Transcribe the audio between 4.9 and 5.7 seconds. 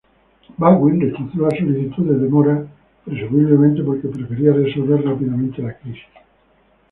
rápidamente